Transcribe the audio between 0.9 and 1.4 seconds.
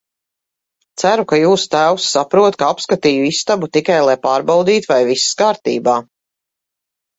Ceru, ka